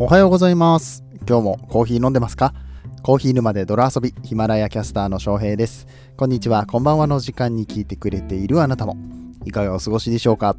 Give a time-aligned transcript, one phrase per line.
[0.00, 1.02] おはようございます。
[1.28, 2.54] 今日もコーヒー飲んでますか？
[3.02, 5.88] コーヒー沼で泥遊び、ヒマラヤキャスターの翔平です。
[6.16, 8.96] こんにちは、こんばんはの時間に聞いてくれているあなたも、
[9.44, 10.54] いかがお過ごしでしょうか？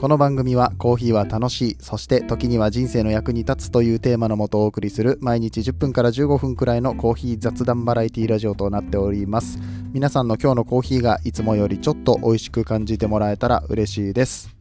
[0.00, 9.58] この番組はコーヒーは楽しい、そして時には人生の役に立つというテーマのもとお送りする毎日10分から15分くらいのコーヒー雑談バラエティラジオとなっております。
[9.92, 14.59] 皆さんの今日のコーヒーがいつもよりちょっと美味しく感じてもらえたら嬉しいです。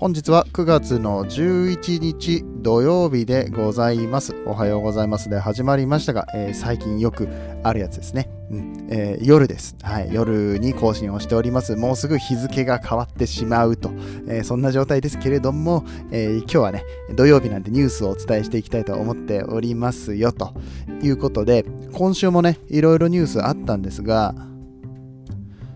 [0.00, 4.34] 本日は9月の11日土曜日でございます。
[4.46, 7.28] おはようございますで始まりましたが、えー最近よく
[7.62, 8.30] あるやつですね。
[8.50, 10.08] うんえー夜です、はい。
[10.10, 11.76] 夜に更新をしております。
[11.76, 13.90] もうすぐ日付が変わってしまうと、
[14.26, 16.82] えーそんな状態ですけれども、えー今日はね、
[17.14, 20.54] 土曜日なんでニュースをお伝えしていきたいと思っておりますよと
[21.02, 24.34] いうことで、今週もね、いろいろニュースあったんですが、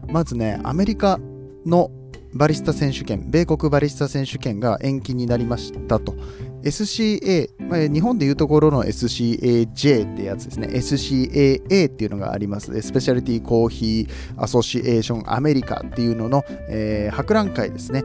[0.09, 1.21] まずね、アメリカ
[1.67, 1.91] の
[2.35, 6.17] バリスタ選手権、米国バリスタ選手権が延期になりましたと。
[6.65, 10.69] SCA、まあ日本でいうところの SCAJ ってやつですね。
[10.69, 12.81] SCAA っていうのがあります。
[12.83, 18.05] スペシャリティコーヒーアソシエーションアメリカっていうのの、えー博覧会ですね。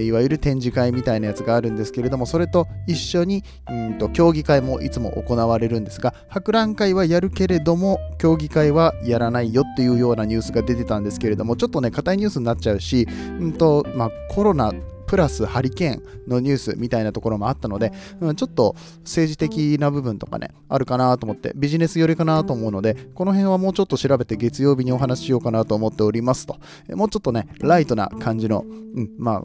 [0.00, 13.06] いわゆる展示会みたいなやつがあるんですけれども、それと一緒にうんと競技会もいつも行われるんですが、博覧会はやるけれども、競技会はやらないよっていうようなニュースが出てたんですけれども、ちょっとね、硬いニュースになっちゃうし、
[13.40, 14.72] うんとまあ、コロナ
[15.06, 26.56] プラスハリケーンのニュースみたいなところもあったので、うん、ちょっと政治的な部分とかね、あるかなと思って、ビジネス寄りかなと思うので、この辺はもうちょっと調べて月曜日にお話ししようかなと思っておりますと。
[26.88, 29.42] えもうちょっとね、ライトな感じの、うん、まあ、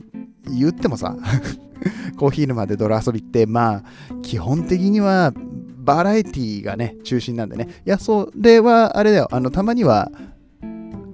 [0.50, 1.18] 言ってもさ、
[2.18, 3.84] コーヒー沼で泥遊びって、まあ、
[4.22, 5.34] 基本的には
[5.90, 7.68] バラエティがね、中心なんでね。
[7.86, 9.28] いや、それはあれだよ。
[9.32, 10.12] あの、たまには、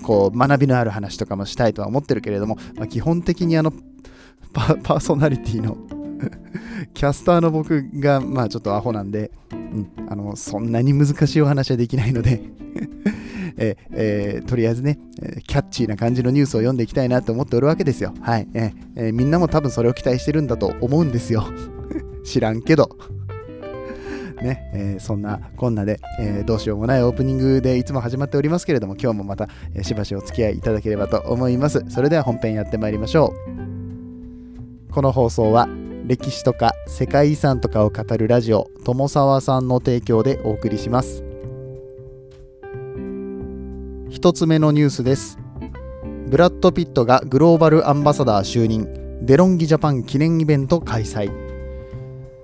[0.04, 3.72] こう、学びのある話とかもしたいとは思ってるけれども、まあ、基本的にあの、
[4.56, 5.78] パーソナリティの
[6.94, 12.42] キャスターの僕が、まあちょっとアホなんで、うん、あの、そんなに難しいお話はできないので
[13.58, 18.14] ええーとりあえずね、えキャッチーな感じのニュースを読んでいきたいなと思っておるわけですよ。
[18.22, 18.48] はい。
[18.54, 21.46] ええーみんなも多分それを期待してるんだと思うんですよ。
[22.24, 22.90] 知らんけど。
[24.42, 31.84] ね、えーそんなこんなで、えーどうしようもないオープニングでいつも始まっておりますけれども、今日もまた、えーしばしお付き合いいただければと思います。
[31.90, 33.34] それでは本編やってまいりましょ
[33.72, 33.75] う。
[34.96, 35.68] この放送は、
[36.08, 41.22] 歴史とか世界遺産とかを語るラジオ、友沢さんの提供でお送りします。
[44.10, 45.38] 一つ目のニュースです。
[46.30, 48.88] ブラッド・ピットがグローバルアンバサダー就任、
[49.22, 51.30] デロンギジャパン記念イベント開催。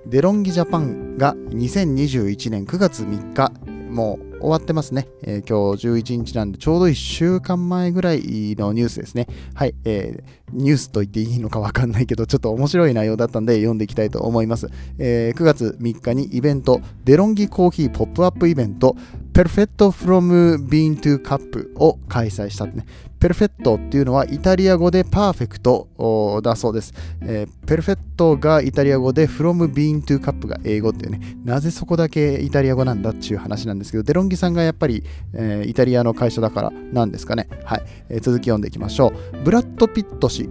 [0.04, 3.50] デロンギジャパンが2021年9月3日、
[3.88, 5.08] もう終わってますね。
[5.22, 9.26] えー今日11日なんで、ちょうど1週間前ぐらいのニュースですね。
[9.54, 14.68] はい、えーニュースと言っていいのかわかんないけど、ちょっと面白い内容だったんで読んでいきたいと思います。
[14.98, 18.96] えー9月3日にイベント、デロンギコーヒーポップアップイベント、
[19.32, 22.84] Perfetto from Bean to Cup を開催したね。
[23.18, 26.92] ペルフェットっていうのはイタリア語でパーフェクトだそうです。
[27.22, 37.48] えーペルフェットがイタリア語で from bean to cup が英語っていうね、なぜそこだけイタリア語なんだっていう話なんですけど、デロンギさんがやっぱり、えーイタリアの会社だからなんですかね。
[37.64, 39.44] はい、えー続き読んでいきましょう。
[39.44, 40.50] ブラッド・ピット氏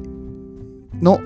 [1.01, 1.19] の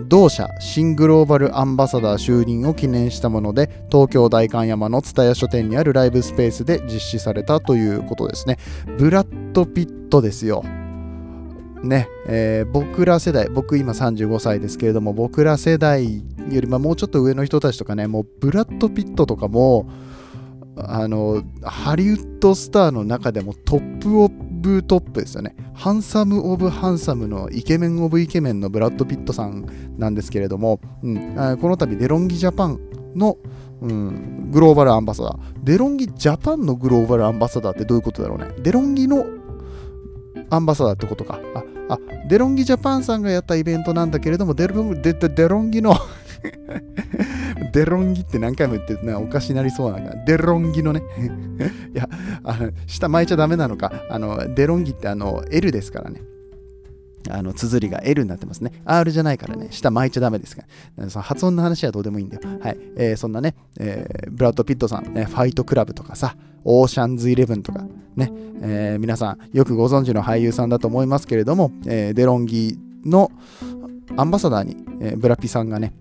[0.00, 8.58] 同社新グローバルアンバサダー就任を記念したもので東京代官山の蔦屋書店にあるライブスペースで実施されたということですね。
[8.98, 10.64] ブラッド・ピットですよ。
[11.82, 19.88] ね、えー僕ら世代僕今35歳ですけれども僕ら世代よりまあもうちょっと上の人たちとかねもうブラッド・ピットとかも
[20.76, 25.54] あのハリウッドスターの中でも top of top ですよね。
[25.74, 29.66] handsome of handsome のイケメン of イケメンのブラッド・ピットさん
[29.98, 32.78] なんですけれども、うん、この度デロンギ・ジャパン
[33.14, 33.36] の、
[33.80, 35.38] うん、グローバルアンバサダー。
[35.64, 38.54] デロンギ・ジャパンのグローバルアンバサダーってどういうことだろうね。
[38.62, 39.26] デロンギの
[40.50, 41.40] アンバサダーってことか。
[41.54, 45.94] ああデロンギ・ジャパンさんがやったイベントなんだけれどもデロデデデロンギの
[47.72, 51.02] デロンギって何回も言ってるなおかしになりそうなデロンギのね
[51.94, 52.08] いや
[52.44, 56.22] あの下巻いちゃダメなのかあのデロンギってあの L ですからね
[57.30, 58.72] あの綴りが L になってますね。
[58.84, 60.64] R じゃないからね、下巻いちゃダメですか
[60.96, 61.08] ら。
[61.08, 62.42] その発音の話はどうでもいいんだよ。
[62.60, 62.78] はい。
[62.96, 67.86] えーそんなね、えーブラッド・ピットさん、ね、ファイトクラブとかさ、オーシャンズイレブンとか、
[68.16, 73.30] ね、えー皆さんよくご存知の俳優さんだと思いますけれども、えデロンギの
[74.16, 75.92] アンバサダーに、えブラピさんがね、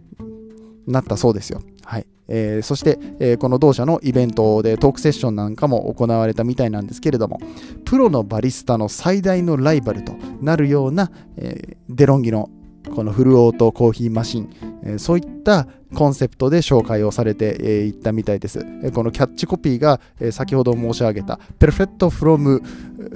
[0.87, 1.61] なったそうですよ。
[1.83, 2.05] はい。
[2.27, 7.39] えーそして、えーこの同社のイベントでトークセッションなんかも行われたみたいなんですけれども、
[7.85, 12.49] プロのバリスタの最大のライバルとなるような、えーデロンギの
[12.95, 14.49] このフルオートコーヒーマシン、
[14.83, 18.65] え、そういったコンセプトで紹介をされてい、ったみたいです。
[18.93, 22.61] このキャッチコピーが、え、先ほど申し上げた Perfect from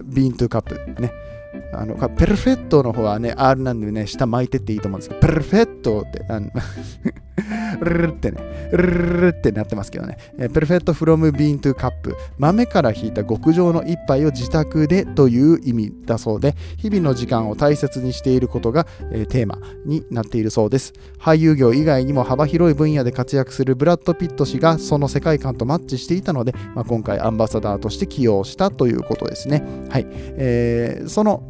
[0.07, 1.11] Bean to Cup ね。
[1.73, 6.50] あの、ペルフェットの方はね、R なんでね、下巻いてっていいと思うんですけど、ペルフェットって、あの
[7.81, 20.93] ルルってね、ルルルってなってますけどね、ペルフェットフロムビーントゥカップ、豆から引いた極上の一杯を自宅でという意味だそうで、日々の時間を大切にしていることが、えー、テーマになっているそうです。
[21.19, 29.63] 俳優業以外にも幅広い分野で活躍するブラッド・ピット氏がその世界観とマッチしていたので、まあ、今回アンバサダーとして起用したということですね。
[29.89, 30.07] はい。
[30.09, 31.43] えー、その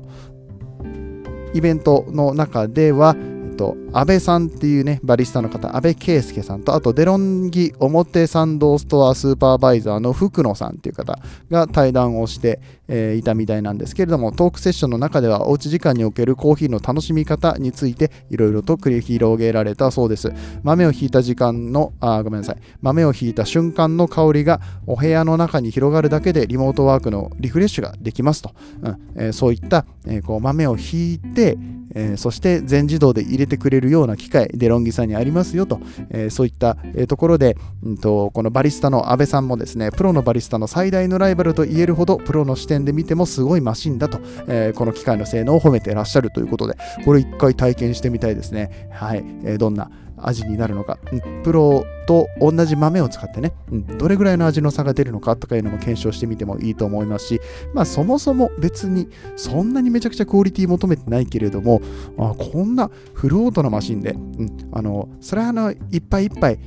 [1.53, 3.15] イベントの中では、
[3.55, 11.17] と、安倍さんっていうね、バリスタの方、安倍圭介さんと、あと、デロンギ表参道ストアスーパーバイザーの福野さんっていう方
[11.49, 20.31] が対談をして、えー、いたみたいなんですけれども、トークセッションの中では、おうち時間におけるコーヒーの楽しみ方について、いろいろと繰り広げられたそうです。
[20.63, 28.51] 豆をひいた時間の、あ、ごめんなさい、豆をひいた瞬間の香りがお部屋の中に広がるだけで、リモートワークのリフレッシュができますと。
[28.81, 31.57] うんえー、そういった、えー、こう豆をひいて、
[31.95, 36.77] えー、そして全自動で入れてくれるような機械、デロンギさんにありますよと、えー、そういった、
[37.07, 48.89] ところで、うんと、このバリスタの阿部さんもですね、プロのバリスタの最大のライバルと言えるほど、プロの視点で見てもすごいマシンだと、えこの機械の性能を褒めてらっしゃるということで、これ一回体験してみたいですね。
[48.91, 50.99] はい、えどんな味になるのか、
[51.43, 57.41] プロと同じ豆を使ってね、うん、どれぐらいの味の差が出るのかとかいうのも検証してみてもいいと思いますし、
[57.73, 61.81] まあそもそも別にそんなにめちゃくちゃクオリティ求めてないけれども、
[62.17, 66.59] あこんなフルオートのマシンで、うん、あのそれはあのいっぱいいっぱい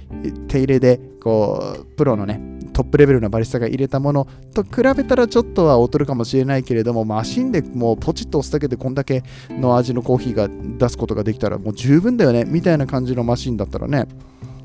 [0.48, 10.48] 手入れでこうプロのねトップレベルのバリスタが入れたものと比べたらちょっとは劣るかもしれないけれども、マシンでもうポチッと押すだけでこんだけの味のコーヒーが
[10.78, 14.06] 出すことができたらもう十分だよねみたいな感じのマシンだったらね、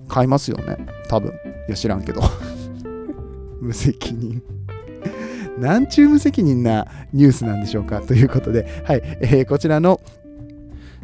[0.07, 0.85] 買いますよね。
[1.09, 1.31] 多分。
[1.67, 2.21] いや、知らんけど。
[3.59, 4.43] 無責任
[5.57, 9.99] なんちゅう無責任なニュースなんでしょうかということで、はい、えー、こちらの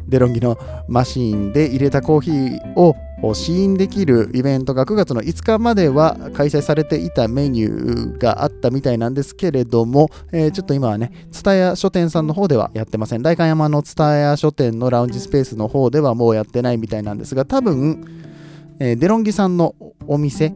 [0.06, 2.94] デロンギのマシーンで入れたコーヒーを
[3.34, 13.22] 試飲できるイベントが9月の5日までは開催されていたメニューがあったみたいなんですけれども、えー、ちょっと今はね、蔦屋書店さんの方ではやってません。
[13.22, 18.04] 代官山の蔦屋書店のラウンジスペースの方ではもうやってないみたいなんですが、多分、
[18.78, 19.74] えー、デロンギさんの
[20.06, 20.54] お店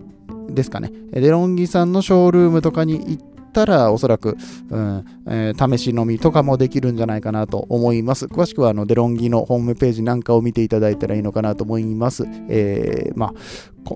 [0.49, 0.91] ですかね。
[1.13, 4.37] デロンギさんのショールームとかに行って、ったらおそらく、
[4.69, 8.27] うんえー、試し飲みとかもできるんじゃないかなと思います。
[8.27, 12.25] 詳しくはあのデロンギのホームページなんかを見ていただいたらいいのかなと思います。
[12.49, 13.33] えー、まあ、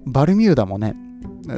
[0.07, 0.95] バルミューダもね、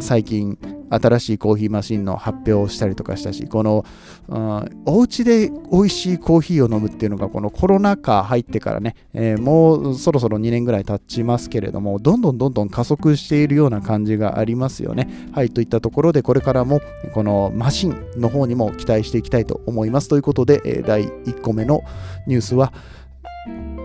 [0.00, 0.56] 最近
[0.90, 3.84] 新しいコーヒーマシンの発表をしたりとかしたし、この、
[4.28, 15.08] うん、お家で美味しいコーヒーを飲むっていうのが、このコロナ禍入ってからね、えー、もうそろそろ2年ぐらい経ちますけれども、どんどんどんどん加速しているような感じがありますよね。
[15.32, 16.80] はい、といったところで、これからも
[17.14, 20.08] このマシンの方にも期待していきたいと思います。
[20.08, 21.82] ということで、えー、第1個目の
[22.26, 22.72] ニュースは、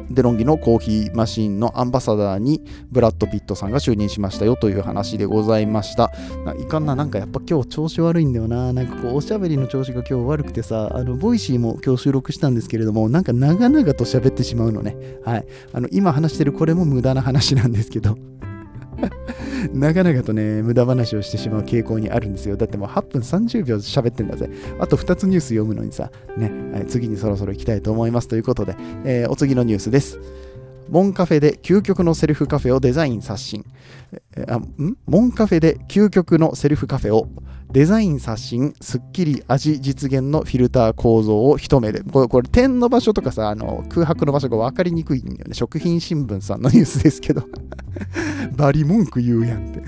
[0.09, 2.61] デロンギのコーヒーマシンのアンバサダーに
[2.91, 6.11] ブラッド・ピットさんが就任しましたよという話でございました。
[6.59, 8.73] いかんな、なんかやっぱ今日調子悪いんだよな。
[8.73, 14.95] なんかこう、おしゃべりの調子が今日悪くてさ、あの、ボイシーも今日収録したんですけれども、なんか長々と喋ってしまうのね。
[15.23, 15.45] はい。
[15.73, 18.17] あの、今話してるこれも無駄な話なんですけど。
[19.73, 22.57] 長々とね、無駄話をしてしまう傾向にあるんですよ。
[22.57, 24.49] だってもう8分30秒喋ってんだぜ。
[24.79, 30.19] あと2つニュース読むのにさ、ね、次にそろそろ行きたいと思いますということで、えー、お次のニュースです。
[30.89, 33.65] モンカフェで究極のセルフカフェをデザイン刷新。
[34.47, 34.97] あん？
[35.07, 37.27] モンカフェで究極のセルフカフェを
[37.71, 42.01] デザイン刷新、すっきり味実現のフィルター構造を一目で。
[42.03, 45.53] これ、これ点の場所とかさ、あの空白の場所が分かりにくいんだよね。
[45.53, 47.41] 食品新聞さんのニュースですけど。
[48.56, 49.84] バリ文句言うやんって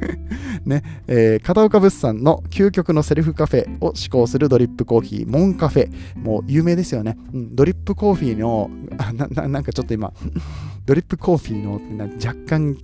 [0.64, 5.90] ね、えー、片岡物産の究極のセルフカフェを試行するドリップコーヒー、モンカフェ。
[6.16, 7.16] もう有名ですよね。
[7.32, 8.70] うん、ドリップコーヒーの、
[9.34, 10.12] ななんかちょっと今、
[10.86, 11.80] ドリップコーヒーの
[12.24, 12.76] 若干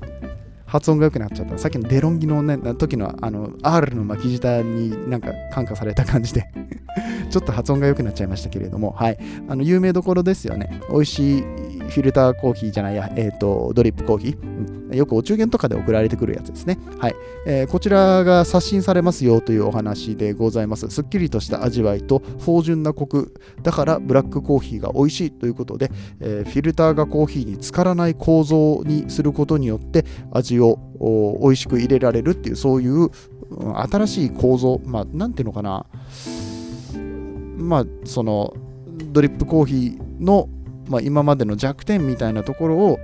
[0.64, 1.58] 発音が良くなっちゃった。
[1.58, 6.50] さっきのデロンギの、ね、時のあの R の巻き舌になんか感化された感じで
[7.30, 9.18] ちょっと発音が良くなっちゃいましたけれども、はい。
[9.48, 10.80] あの有名どころですよね。
[10.90, 14.75] 美味しいフィルターコーヒーじゃないや、えっ、ー、と、ドリップコーヒー、うん。
[14.96, 16.78] よくお中元とかで送られてくるやつですね。
[16.98, 17.14] はい。
[17.46, 20.88] えー、こちらが刷新されますよというお話でございます。
[20.88, 23.34] すっきりとした味わいと芳醇なコク。
[23.62, 30.78] だからブラックコーヒーが美味しいということで、えー、フィルターがコーヒーに浸からない構造にすることによって味を
[31.42, 33.10] 美味しく入れられるっていう、そういう
[33.90, 35.86] 新しい構造、まあ、なんていうのかな。
[37.56, 38.54] まあ、その
[39.12, 40.48] ドリップコーヒーの
[40.88, 42.98] まあ、今までの弱点みたいなところを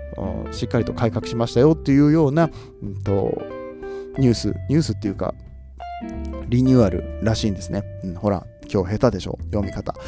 [0.52, 2.50] しっかりと改革しましたよっていうような、
[2.82, 3.42] うんと、
[4.18, 5.34] ニュース、ニュースっていうか、
[6.48, 7.82] リニューアルらしいんですね。
[8.04, 9.94] うん、ほら、今日下手でしょ、読み方。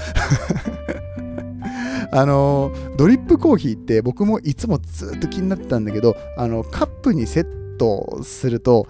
[2.12, 8.87] あのドリップコーヒーって僕もいつもずっと気になってたんだけどあのカップにセットすると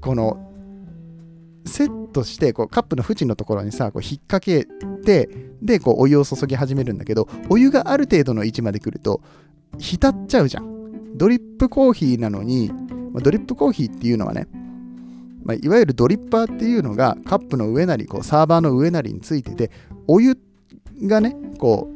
[0.00, 0.53] この
[1.66, 4.66] セットしてこうカップの縁のところにさこう引っ掛け
[5.04, 5.28] て
[5.62, 9.22] でこうお湯を注ぎ始めるんだけどお湯がある程度の位置まで来ると
[9.78, 10.74] 浸っちゃうじゃん。
[11.16, 12.72] ドリップコーヒーなのに
[13.22, 14.48] ドリップコーヒーっていうのはね
[15.44, 19.70] まあ、いわゆるドリッパーっていうのがカップの上なりこうサーバーの上なりについてて
[20.06, 20.38] お湯
[21.02, 21.90] がねこ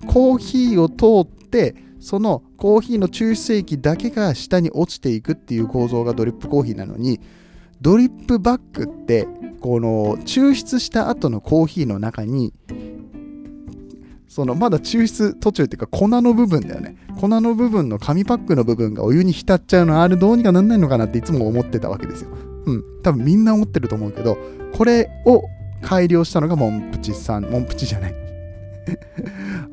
[0.00, 7.20] うコーヒーを通ってそのコーヒーの抽出液だけが下に落ちていくっていう構造がドリップコーヒーなのに
[7.80, 9.26] ドリップバッグって
[9.60, 12.52] この抽出した後のコーヒーの中に
[14.34, 16.96] そのまだ抽出途中っていうか粉の部分だよね。
[17.20, 22.30] 粉の部分の紙パックの部分がお湯に浸っちゃうのあれどうにかなんないのかなっていつも思ってたわけですよ。
[22.66, 22.82] うん。
[23.04, 24.36] 多分みんな思ってると思うけど
[24.76, 25.44] これを
[25.82, 27.44] 改良したのがモンプチさん。
[27.44, 28.14] モンプチじゃない。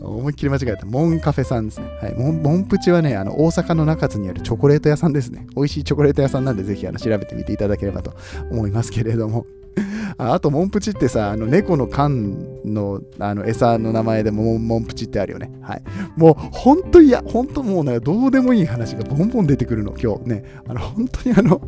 [0.02, 0.86] 思いっきり間違えた。
[0.86, 1.88] モンカフェさんですね。
[2.02, 2.16] はい。
[2.16, 5.48] モンモンプチはね、あの、大阪の中津にあるチョコレート屋さんですね。
[5.56, 8.14] 美味しいチョコレート屋さんなんで、ぜひあの調べてみていただければと
[8.50, 9.46] 思いますけれども。
[10.18, 15.52] ああと、モンプチってさ、あの猫の缶のあの餌の名前でもモンプチってあるよね。
[15.62, 15.84] はい。
[16.18, 20.44] もう、ほんと嫌、ほんともうね、どうでもいい話がボンボン出てくるの、今日ね。
[20.68, 21.62] あの、本当にあの、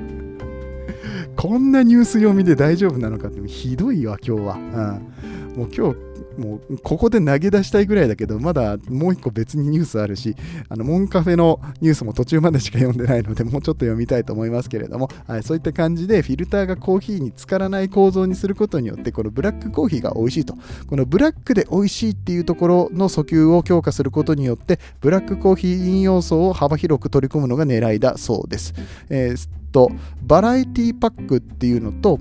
[1.35, 4.55] こんなニュース読みで大丈夫なのかって、ひどいわ、今日は。
[4.55, 5.59] うん。
[5.59, 10.35] もう今日、もうここで投げ出したいぐらいだけど、まだもう一個別にニュースあるし、
[10.69, 20.55] あのモンカフェのニュースも途中までしか読んでないので、 もうちょっと読みたいと思いますけれども、はい、そういった感じでフィルターがコーヒーに浸からない構造にすることによって、このブラックコーヒーが美味しいと。
[20.87, 28.73] このブラックで美味しいっていうところの訴求を強化することによって、ブラックコーヒー飲要素を幅広く取り込むのが狙いだそうです。
[29.09, 32.19] えー、と、バラエティパックっていうのと、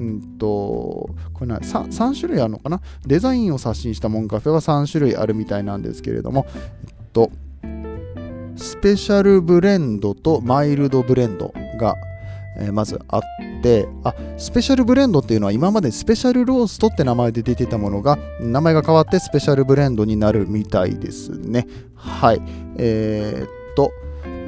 [0.00, 2.80] うんと、これな 3, 3種類あるのかな？
[3.06, 7.30] デザインを刷新したモンカフェは3種類あるみたいなんですけれども、えっと、
[8.56, 11.96] スペシャルブレンドとマイルドブレンドが、
[12.58, 13.22] えー、まずあっ
[13.62, 21.66] てあスペシャルブレンドっていうのは今までスペシャルローストって名前で出てたものが名前が変わってスペシャルブレンドになるみたいですね。
[21.94, 22.40] はい。
[22.78, 23.92] えー、っと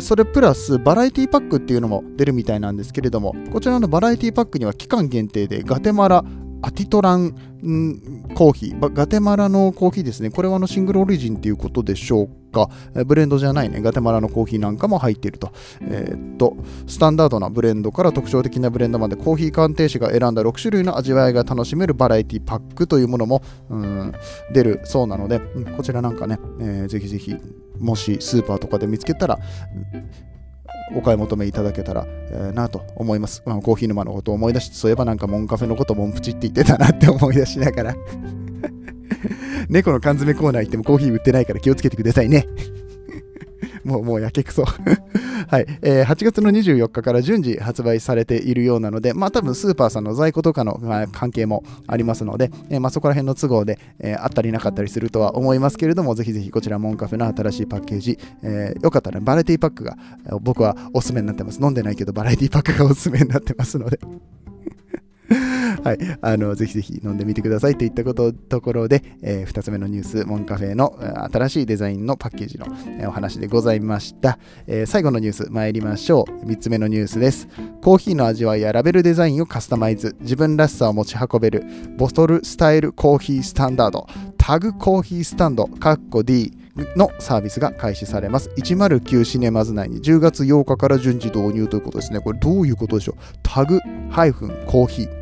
[0.02, 6.25] それプラスバラエティパックっていうのも出るみたいなんですけれどもこちらのバラエティパックには期間限定でガテマラ
[6.62, 7.33] アティトラン、
[8.35, 10.31] コーヒー、ガテマラのコーヒーですね。
[10.31, 12.71] これはあのシングルオリジンっていうことでしょうか。
[13.04, 13.81] ブレンドじゃないね。
[13.81, 15.52] ガテマラのコーヒーなんかも入っていると。
[15.81, 23.42] えー、っと、スタンダードなブレンドから特徴的なブレンドまでコーヒー鑑定士が選んだ6種類の味わいが楽しめるバラエティパックというものも
[24.52, 25.40] 出るそうなので、
[25.76, 27.35] こちらなんかね、えー、ぜひぜひ、
[27.78, 29.38] もしスーパーとかで見つけたら、
[30.94, 33.42] お買い求めいただけたら、えー、なと思います。
[33.42, 37.96] コーヒー沼のことを思い出して、そういえばなんかモンカフェのことモンプチって言ってたなって思い出しながら。
[39.68, 42.46] 猫の缶詰コーナー行ってもコーヒー売ってないから気をつけてくださいね。
[43.84, 44.64] もう、もうやけくそ。
[45.52, 59.99] はい、えー、8月の24日から順次発売されているようなので、まあ多分スーパーさんの在庫とかの、まあ、関係もありますので、えー、まあそこら辺の都合で、えー、あったりなかったりするとは思いますけれども、ぜひぜひこちらモンカフェの新しいパッケージ、えー、よかったらバラエティパックが
[60.40, 61.61] 僕はおすすめになってます。
[61.62, 64.00] 飲んでないけどバラエティパックがおすすめになってますので
[65.85, 70.99] はい、あのぜひぜひ飲んでみてくださいといったことところで、えー、2つ目のニュース、モンカフェの
[71.33, 72.67] 新しいデザインのパッケージの、
[72.99, 76.47] えー、お話でございました、えー、最後のニュース参りましょう。
[76.47, 77.49] 3つ目のニュースです。
[77.83, 81.64] コーヒーの味わいやラベルデザインをカスタマイズ、自分らしさを持ち運べる、
[81.97, 84.07] ボトルスタイルコーヒースタンダード、
[84.38, 86.52] タグコーヒースタンド、カッコ D
[86.97, 88.50] のサービスが開始されます。
[88.57, 92.21] 109シネマズ内に10月8日から順次導入ということですね。
[92.21, 93.17] これどういうことでしょう？
[93.43, 93.81] タグ
[94.67, 95.22] コーヒー。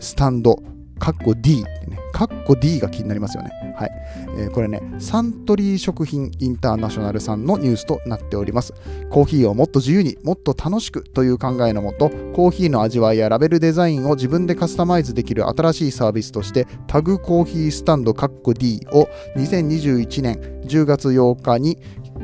[0.00, 0.62] スタンド、
[0.98, 3.50] カッコ D ってね、カッコ D が気になりますよね。
[3.76, 3.90] はい。
[4.38, 8.72] えー、これね、サントリー食品インターナショナルさんのニュースとなっております。
[9.10, 21.78] コーヒーをもっと自由にもっと楽しくという考えのもと、コーヒーの味わいやラベルデザインを自分でカスタマイズできる新しいサービスとして、タグコーヒースタンドカッコ D を2021年10月8日に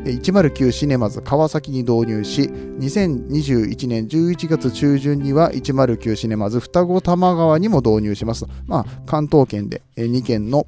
[0.05, 8.47] 109シネマズ川崎に導入し、2021年11月中旬には109シネマズ双子玉川にも導入します。
[8.67, 10.67] まあ、関東圏で2軒の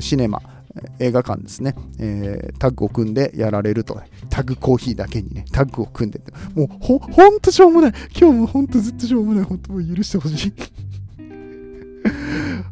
[0.00, 0.40] シネマ、
[0.98, 4.00] 映画館ですね、えー、タッグを組んでやられると、
[4.30, 6.20] タッグコーヒーだけにね、タッグを組んで
[6.54, 7.92] もうほ、ほんとしょうもない。
[8.18, 9.44] 今日もほんとずっとしょうもない。
[9.44, 10.52] ほんともう許してほしい。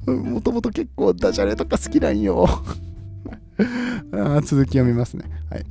[0.10, 2.48] もともと結構ダジャレとか好きなんよ。
[4.12, 5.24] あ続き読みますね。
[5.50, 5.64] はい。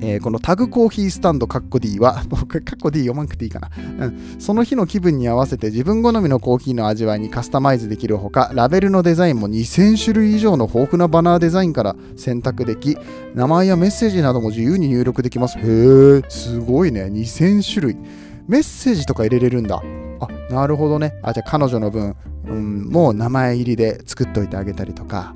[0.00, 4.18] えー、このタグコーヒースタンドカッコ D は、 僕、カッコ D 読まなくていいかな、うん。
[4.38, 12.96] その日の気分に合わせて自分好みのコーヒーの味わいにカスタマイズできるほか、ラベルのデザインも2000種類以上の豊富なバナーデザインから選択でき、
[13.34, 15.58] 名前やメッセージなども自由に入力できます。
[15.58, 17.04] へえ、すごいね。
[17.04, 17.96] 2000種類。
[18.46, 19.82] メッセージとか入れれるんだ。
[20.20, 21.14] あ、なるほどね。
[21.22, 22.16] あ、じゃあ彼女の分、
[22.48, 25.34] うん、もう名前入りで作っといてあげたりとか、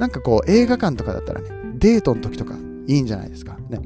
[0.00, 2.54] なんかこう映画館とかだったらね、デートの時とか
[2.86, 3.58] いいんじゃないですか。
[3.68, 3.80] ね、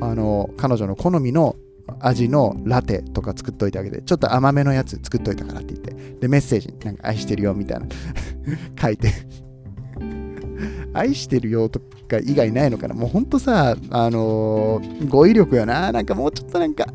[0.00, 1.54] あの彼女の好みの
[2.00, 7.86] 味のラテとか作っといてあげて、ちょっと甘めのやつ作っといたからって言って、で、メッセージ、なんか愛してるよみたいな
[8.80, 9.12] 書いて
[10.92, 12.94] 愛してるよとか以外ないのかな。
[12.94, 15.92] もうほんとさ、あのー、語彙力よな。
[15.92, 16.86] なんかもうちょっとなんか、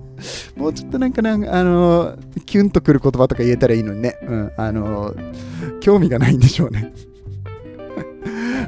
[0.58, 4.17] もうちょっとなんかなんか、あのー、キュンとくる言葉とか言えたらいいのにね。
[4.27, 6.94] うん、あのー、興味がないんでしょうね。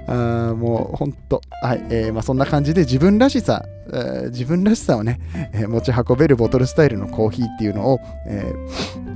[0.08, 1.84] あもう本当、はい。
[1.90, 5.20] えーまあ、そんな感じで自分らしさ、えー、自分らしさをね、
[5.54, 9.07] え、持ち運べるボトルスタイルのコーヒーっていうのを、えー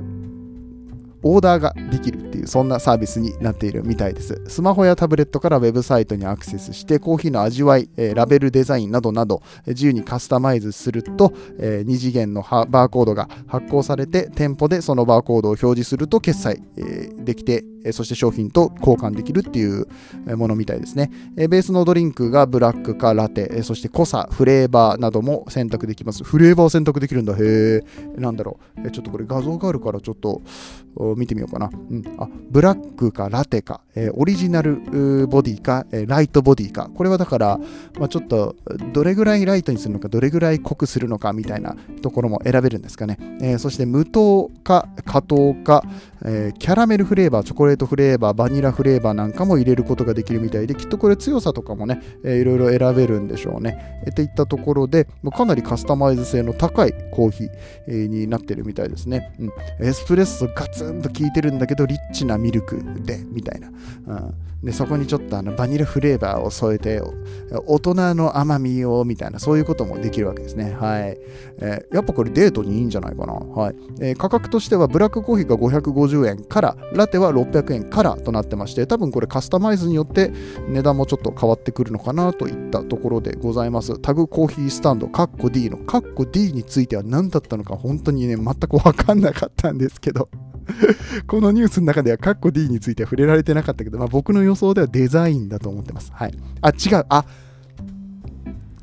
[1.22, 19.88] オーダーができるっていうそんなサービスになっているみたいですスマホやタブレットからウェブサイトにアクセスしてコーヒーの味わい、えラベルデザインなどなど自由にカスタマイズすると、え2次元のバーコードが発行されて店舗でそのバーコードを表示すると決済、えできてそして商品と交換できるっていう
[20.36, 21.10] ものみたいですね。
[21.36, 26.22] ベースのドリンクがブラックかラテ、そして濃さ、フレーバーなども選択できます。
[26.22, 27.34] フレーバー選択できるんだ。
[27.34, 27.80] へえ。
[28.16, 28.90] なんだろう。
[28.92, 30.42] ちょっとこれ画像があるからちょっと
[31.16, 31.70] 見てみようかな。
[31.72, 34.76] うん、あブラックかラテか、えー、オリジナル
[35.26, 36.90] ボディか、えー、ライトボディか。
[36.94, 37.58] これはだから、
[37.98, 38.56] まあ、ちょっと
[38.92, 43.18] どれぐらいライトにするのか、どれぐらい濃くするのかみたいなところも選べるんですかね。
[43.40, 45.84] えー、そして無糖か加糖か、
[46.24, 54.02] えキャラメルフレーバー、チョコレートフレーバー、バニラフレーバーなんかも入れることができるみたいで、きっとこれ強さとかもね、えー、いろいろ選べるんでしょうね。
[54.06, 59.32] えっていったところで、かなりカスタマイズ性の高いコーヒー、になってるみたいですね。
[59.40, 63.68] うん、エスプレッソガツンと効いてるんだけど、リッチなミルクで、みたいな。
[63.68, 64.34] うん。
[64.62, 67.02] でそこにちょっとあのバニラフレーバーを添えて
[67.66, 70.72] 大人の甘みをみたいなそういうこともできるわけですね。
[70.78, 71.18] はい、
[71.58, 73.32] えー、やっぱこれデートにいいんじゃないかな。
[73.32, 80.32] はい、えー、価格としてはブラックコーヒーが550円からラテは600円からとなってまして多分これカスタマイズによって
[80.68, 83.98] 値段もちょっと変わってくるのかなといったところでございます。
[83.98, 90.28] タグコーヒースタンドカッコ D のカッコ D については何だったのか本当にね全く分かんなかったんですけど。
[91.26, 96.10] このニュースの中ではカッコ D については触れられてなかったけど、まあ、僕の予想ではデザインだと思ってます。
[96.14, 96.34] はい。
[96.60, 97.06] あ、違う。
[97.08, 97.24] あ、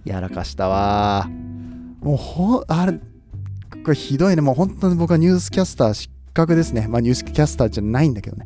[0.06, 1.30] やらかしたわ。
[2.02, 2.94] もうほ、あれ、
[3.84, 4.42] これひどいね。
[4.42, 6.88] もう本当に僕はニュースキャスター失格ですね。
[6.88, 8.46] まあニュースキャスターじゃないんだけどね。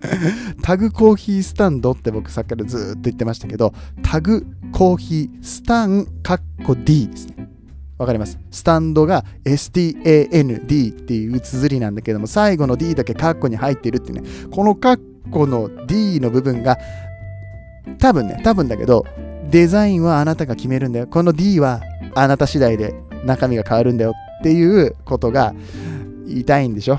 [0.62, 7.41] タグコーヒースタンドって僕さっきからずっと言ってましたけど、タグコーヒースタンカッコ D ですね。
[8.02, 8.36] わかります。
[8.50, 16.78] スタンドが STAND っていう綴りなんだけども、最後の D だけカッコに入ってるってね、このカッコの D の部分が、
[17.98, 19.06] 多分ね、多分だけど、
[19.50, 21.06] デザインはあなたが決めるんだよ。
[21.06, 21.80] この D は
[22.14, 22.92] あなた次第で
[23.24, 24.14] 中身が変わるんだよ。
[24.40, 25.54] っていうことが
[26.26, 26.98] 言いたいんでしょ。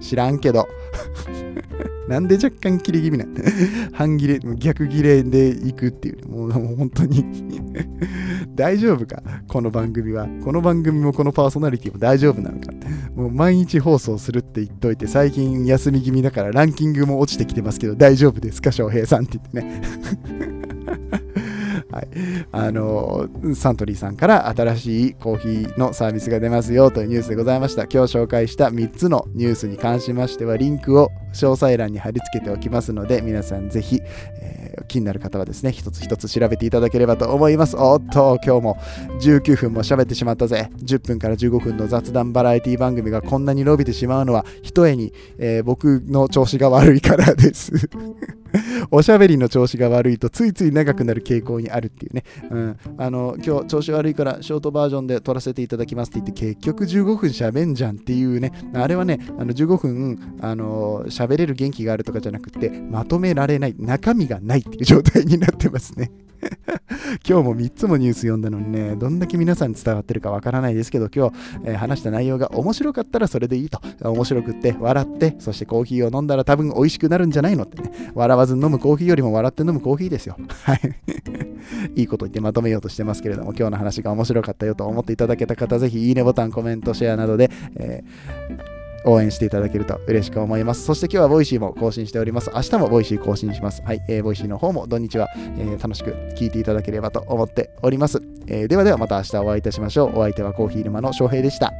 [0.00, 0.68] 知らんけど。
[2.08, 3.34] なんで若干切れ気味なん
[3.92, 7.24] 半切れ、逆切れでいくっていう、もうもう本当に。
[8.54, 9.22] 大丈夫か？
[9.48, 10.26] この番組は。
[10.44, 12.72] この番組もこのパーソナリティも大丈夫なのか？
[13.14, 18.70] もう毎日放送するって言っといて、最近休み気味だからランキングも落ちてきてますけど、大丈夫ですか？
[18.72, 19.82] 翔平さんって言ってね。
[21.96, 22.08] はい、
[22.52, 27.84] あのサントリーさんから新しいコーヒーのサービスが出ますよというニュースでございました。
[27.84, 34.00] 今日紹介した3つのニュースに関しましては、リンクを詳細欄に貼り付けておきますので、皆さんぜひ、
[34.42, 37.76] えー、気になる方はですね、一つ一つ調べていただければと思います。
[37.78, 38.78] おっと、今日も
[39.20, 40.70] 19分も喋ってしまったぜ。
[40.76, 47.88] 10分から15分の雑談バラエティ番組がこんなに伸びてしまうのは、ひとえに、えー、僕の調子が悪いからです。
[48.90, 58.52] おしゃべりの調子が悪いとついつい長くなる傾向にあるっていうね、うん、あの今日調子悪いからショートバージョンで撮らせていただきますって言って結局15分喋んじゃんっていうね。
[58.74, 63.74] あれはねあの15分あの喋れる元気があるとかじゃなくてまとめられない。
[63.78, 66.10] 中身がないっていう状態になってますね。
[67.26, 73.80] 今日も3つもニュース読んだのにね、どんだけ皆さんに伝わってるかわからないですけど、今日、えー、話した内容が面白かったらそれでいいと。
[74.02, 77.90] 面白くって、笑って、そしてコーヒーを飲んだら多分美味しくなるんじゃないのってね。
[78.14, 80.36] 笑わず飲むコーヒーよりも笑って飲むコーヒーですよ。
[80.64, 80.80] はい。
[82.00, 88.76] いいこと言ってまとめようとしてますけれども、今日の話が面白かったよと思っていただけた方、ぜひいいねボタン、コメント、シェアなどで、えー
[89.08, 90.82] 応援していただけると嬉しく思います。
[90.82, 92.50] そして今日はボイシーも更新しております。
[92.52, 93.80] 明日もボイシー更新します。
[93.82, 98.20] はい、えー、ボイシーの方も土日は、えー、楽しく聞いていただければと思っております。
[98.48, 100.18] えー、ではではまた明日お会いいたしましょう。
[100.18, 101.72] お相手はコーヒー沼の翔平でした。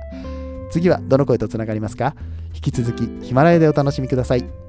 [0.70, 2.14] 次はどの声とつながりますか？
[2.54, 4.65] 引き続きヒマラヤでお楽しみください。